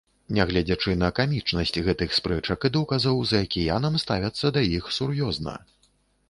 [0.35, 5.55] Нягледзячы на камічнасць гэтых спрэчак і доказаў, за акіянам ставяцца да іх сур'ёзна.